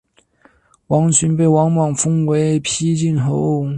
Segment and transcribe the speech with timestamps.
[0.87, 3.63] 王寻被王莽封为丕进侯。